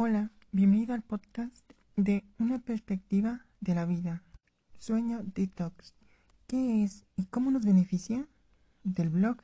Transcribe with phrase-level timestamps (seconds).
[0.00, 4.22] Hola, bienvenido al podcast de Una perspectiva de la vida.
[4.78, 5.92] Sueño Detox.
[6.46, 8.28] ¿Qué es y cómo nos beneficia?
[8.84, 9.38] Del blog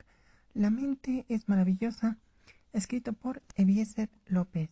[0.53, 2.19] La mente es maravillosa,
[2.71, 4.69] escrito por Eviezer López.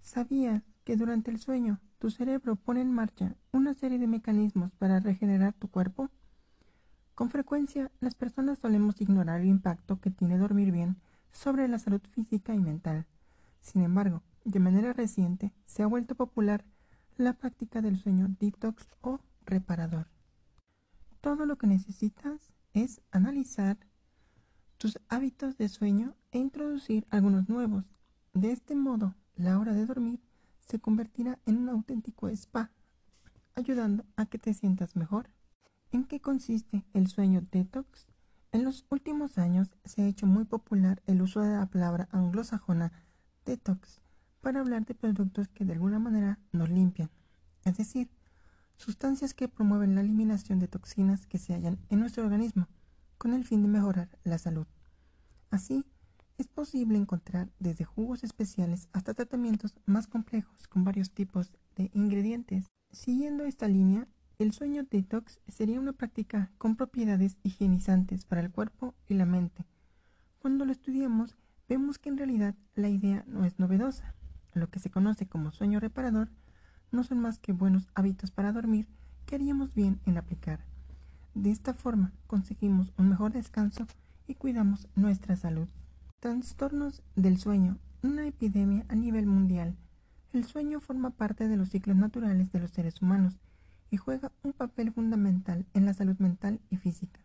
[0.00, 4.98] ¿Sabías que durante el sueño tu cerebro pone en marcha una serie de mecanismos para
[4.98, 6.08] regenerar tu cuerpo?
[7.14, 10.96] Con frecuencia, las personas solemos ignorar el impacto que tiene dormir bien
[11.32, 13.04] sobre la salud física y mental.
[13.60, 16.64] Sin embargo, de manera reciente se ha vuelto popular
[17.16, 20.08] la práctica del sueño detox o reparador.
[21.20, 23.78] Todo lo que necesitas es analizar
[24.78, 27.84] tus hábitos de sueño e introducir algunos nuevos.
[28.34, 30.20] De este modo, la hora de dormir
[30.60, 32.70] se convertirá en un auténtico spa,
[33.54, 35.30] ayudando a que te sientas mejor.
[35.92, 38.08] ¿En qué consiste el sueño detox?
[38.52, 42.92] En los últimos años se ha hecho muy popular el uso de la palabra anglosajona
[43.44, 44.03] detox
[44.44, 47.10] para hablar de productos que de alguna manera nos limpian,
[47.64, 48.10] es decir,
[48.76, 52.68] sustancias que promueven la eliminación de toxinas que se hallan en nuestro organismo
[53.16, 54.66] con el fin de mejorar la salud.
[55.50, 55.86] Así,
[56.36, 62.66] es posible encontrar desde jugos especiales hasta tratamientos más complejos con varios tipos de ingredientes.
[62.90, 64.08] Siguiendo esta línea,
[64.38, 69.64] el sueño detox sería una práctica con propiedades higienizantes para el cuerpo y la mente.
[70.38, 71.34] Cuando lo estudiamos,
[71.66, 74.14] vemos que en realidad la idea no es novedosa.
[74.54, 76.30] Lo que se conoce como sueño reparador
[76.92, 78.86] no son más que buenos hábitos para dormir
[79.26, 80.60] que haríamos bien en aplicar.
[81.34, 83.86] De esta forma conseguimos un mejor descanso
[84.26, 85.68] y cuidamos nuestra salud.
[86.20, 89.76] Trastornos del sueño, una epidemia a nivel mundial.
[90.32, 93.38] El sueño forma parte de los ciclos naturales de los seres humanos
[93.90, 97.20] y juega un papel fundamental en la salud mental y física.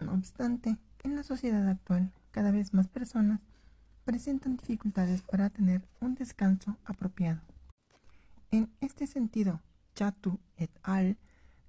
[0.00, 3.40] No obstante, en la sociedad actual, cada vez más personas
[4.04, 7.40] presentan dificultades para tener un descanso apropiado.
[8.50, 9.60] En este sentido,
[9.94, 11.16] Chatu et al.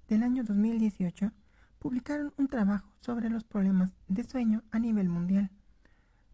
[0.08, 1.32] del año 2018
[1.78, 5.50] publicaron un trabajo sobre los problemas de sueño a nivel mundial.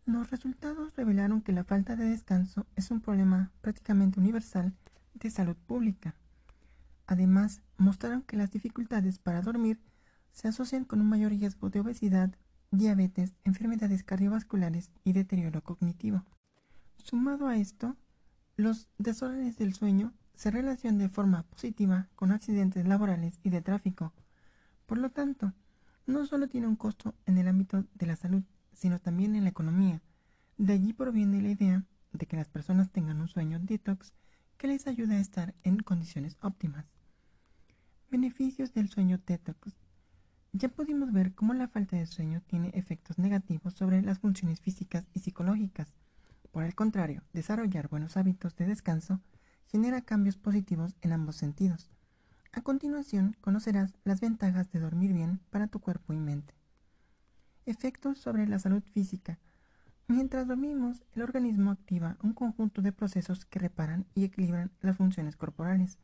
[0.04, 4.74] Los resultados revelaron que la falta de descanso es un problema prácticamente universal
[5.14, 6.16] de salud pública.
[7.06, 9.80] Además, mostraron que las dificultades para dormir
[10.32, 12.34] se asocian con un mayor riesgo de obesidad,
[12.72, 16.24] diabetes, enfermedades cardiovasculares y deterioro cognitivo.
[16.96, 17.96] Sumado a esto,
[18.56, 24.12] los desórdenes del sueño se relacionan de forma positiva con accidentes laborales y de tráfico.
[24.86, 25.52] Por lo tanto,
[26.06, 29.50] no solo tiene un costo en el ámbito de la salud, sino también en la
[29.50, 30.00] economía.
[30.56, 34.12] De allí proviene la idea de que las personas tengan un sueño detox
[34.56, 36.86] que les ayude a estar en condiciones óptimas.
[38.10, 39.74] Beneficios del sueño detox.
[40.54, 45.08] Ya pudimos ver cómo la falta de sueño tiene efectos negativos sobre las funciones físicas
[45.14, 45.94] y psicológicas.
[46.50, 49.20] Por el contrario, desarrollar buenos hábitos de descanso
[49.68, 51.90] genera cambios positivos en ambos sentidos.
[52.52, 56.52] A continuación, conocerás las ventajas de dormir bien para tu cuerpo y mente.
[57.64, 59.38] Efectos sobre la salud física.
[60.06, 65.36] Mientras dormimos, el organismo activa un conjunto de procesos que reparan y equilibran las funciones
[65.36, 65.96] corporales.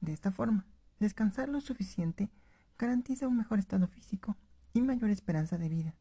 [0.00, 0.64] De esta forma,
[1.00, 2.30] descansar lo suficiente
[2.78, 4.36] garantiza un mejor estado físico
[4.72, 5.94] y mayor esperanza de vida.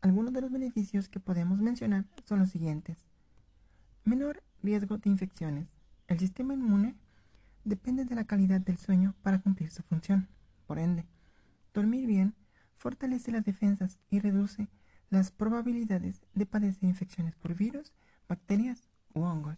[0.00, 2.98] Algunos de los beneficios que podemos mencionar son los siguientes.
[4.04, 5.72] Menor riesgo de infecciones.
[6.08, 6.96] El sistema inmune
[7.64, 10.28] depende de la calidad del sueño para cumplir su función.
[10.66, 11.06] Por ende,
[11.72, 12.34] dormir bien
[12.76, 14.68] fortalece las defensas y reduce
[15.08, 17.94] las probabilidades de padecer infecciones por virus,
[18.28, 18.82] bacterias
[19.14, 19.56] u hongos.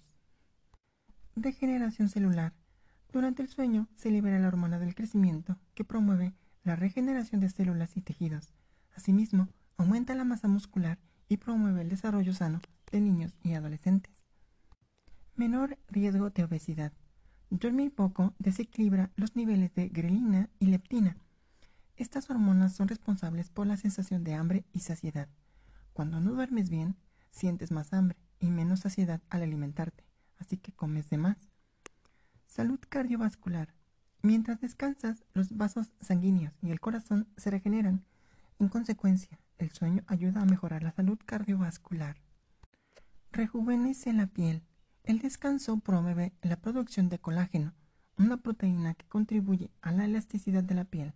[1.35, 2.53] Regeneración celular.
[3.17, 6.35] Durante el sueño se libera la hormona del crecimiento que promueve
[6.65, 8.53] la regeneración de células y tejidos.
[8.95, 12.61] Asimismo, aumenta la masa muscular y promueve el desarrollo sano
[12.93, 14.27] de niños y adolescentes.
[15.35, 16.93] Menor riesgo de obesidad.
[17.49, 21.17] Dormir poco desequilibra los niveles de grelina y leptina.
[21.97, 25.31] Estas hormonas son responsables por la sensación de hambre y saciedad.
[25.95, 26.97] Cuando no duermes bien,
[27.31, 30.05] sientes más hambre y menos saciedad al alimentarte,
[30.37, 31.49] así que comes de más.
[32.57, 33.69] Salud cardiovascular.
[34.23, 38.03] Mientras descansas, los vasos sanguíneos y el corazón se regeneran.
[38.59, 42.17] En consecuencia, el sueño ayuda a mejorar la salud cardiovascular.
[43.31, 44.63] Rejuvenece la piel.
[45.05, 47.75] El descanso promueve la producción de colágeno,
[48.17, 51.13] una proteína que contribuye a la elasticidad de la piel.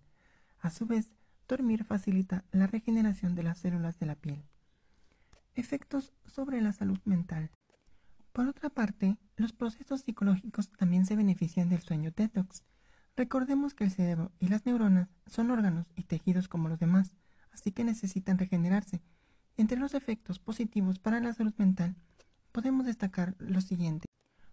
[0.60, 1.14] A su vez,
[1.48, 4.44] dormir facilita la regeneración de las células de la piel.
[5.54, 7.50] Efectos sobre la salud mental.
[8.40, 12.64] Por otra parte, los procesos psicológicos también se benefician del sueño detox.
[13.14, 17.12] Recordemos que el cerebro y las neuronas son órganos y tejidos como los demás,
[17.52, 19.02] así que necesitan regenerarse.
[19.58, 21.96] Entre los efectos positivos para la salud mental
[22.50, 24.06] podemos destacar lo siguiente.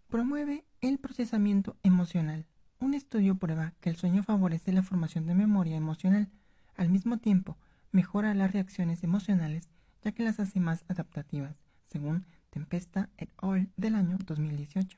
[0.09, 2.45] Promueve el procesamiento emocional.
[2.79, 6.29] Un estudio prueba que el sueño favorece la formación de memoria emocional.
[6.75, 7.57] Al mismo tiempo,
[7.93, 9.69] mejora las reacciones emocionales
[10.03, 11.55] ya que las hace más adaptativas,
[11.85, 12.25] según
[12.57, 13.69] Tempesta et al.
[13.77, 14.97] del año 2018.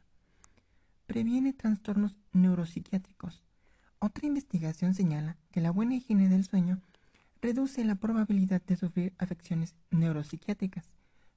[1.07, 3.43] Previene trastornos neuropsiquiátricos.
[3.99, 6.79] Otra investigación señala que la buena higiene del sueño
[7.41, 10.85] reduce la probabilidad de sufrir afecciones neuropsiquiátricas.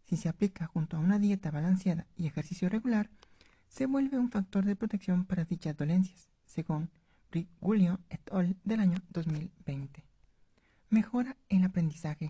[0.05, 3.11] Si se aplica junto a una dieta balanceada y ejercicio regular,
[3.69, 6.89] se vuelve un factor de protección para dichas dolencias, según
[7.33, 7.49] Rick
[8.11, 8.57] et al.
[8.63, 10.05] del año 2020.
[10.89, 12.29] Mejora el aprendizaje.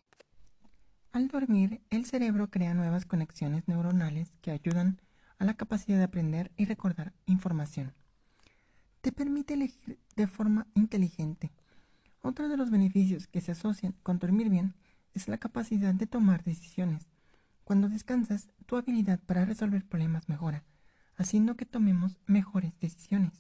[1.13, 5.01] Al dormir, el cerebro crea nuevas conexiones neuronales que ayudan
[5.39, 7.93] a la capacidad de aprender y recordar información.
[9.01, 11.53] Te permite elegir de forma inteligente.
[12.23, 14.75] Otro de los beneficios que se asocian con dormir bien
[15.15, 17.07] es la capacidad de tomar decisiones.
[17.65, 20.65] Cuando descansas, tu habilidad para resolver problemas mejora
[21.17, 23.33] haciendo que tomemos mejores decisiones.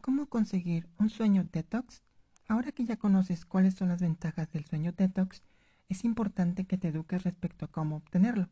[0.00, 2.02] ¿Cómo conseguir un sueño detox?
[2.48, 5.42] Ahora que ya conoces cuáles son las ventajas del sueño detox,
[5.90, 8.48] es importante que te eduques respecto a cómo obtenerlo.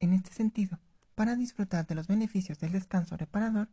[0.00, 0.80] En este sentido,
[1.14, 3.68] para disfrutar de los beneficios del descanso reparador,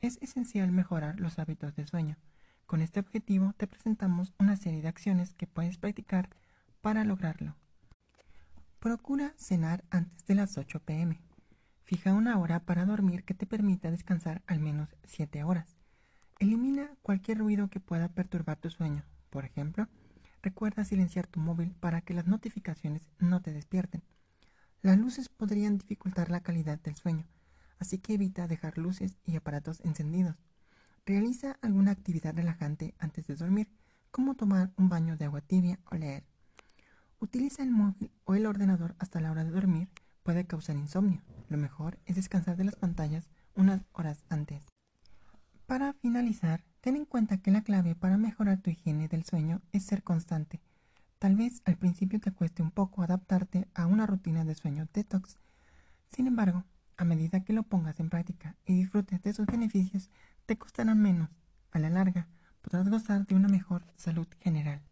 [0.00, 2.16] es esencial mejorar los hábitos de sueño.
[2.64, 6.30] Con este objetivo te presentamos una serie de acciones que puedes practicar
[6.80, 7.56] para lograrlo.
[8.78, 11.20] Procura cenar antes de las 8 pm.
[11.84, 15.76] Fija una hora para dormir que te permita descansar al menos 7 horas.
[16.38, 19.04] Elimina cualquier ruido que pueda perturbar tu sueño.
[19.28, 19.88] Por ejemplo,
[20.42, 24.02] recuerda silenciar tu móvil para que las notificaciones no te despierten.
[24.82, 27.26] Las luces podrían dificultar la calidad del sueño,
[27.78, 30.36] así que evita dejar luces y aparatos encendidos.
[31.04, 33.70] Realiza alguna actividad relajante antes de dormir,
[34.10, 36.24] como tomar un baño de agua tibia o leer.
[37.18, 39.88] Utiliza el móvil o el ordenador hasta la hora de dormir
[40.22, 41.22] puede causar insomnio.
[41.48, 44.64] Lo mejor es descansar de las pantallas unas horas antes.
[45.66, 49.84] Para finalizar, ten en cuenta que la clave para mejorar tu higiene del sueño es
[49.84, 50.60] ser constante.
[51.18, 55.36] Tal vez al principio te cueste un poco adaptarte a una rutina de sueño detox.
[56.10, 56.64] Sin embargo,
[56.96, 60.10] a medida que lo pongas en práctica y disfrutes de sus beneficios,
[60.46, 61.30] te costarán menos.
[61.72, 62.28] A la larga,
[62.62, 64.82] podrás gozar de una mejor salud general.